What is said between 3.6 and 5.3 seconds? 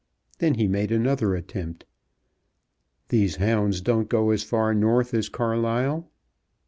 don't go as far north as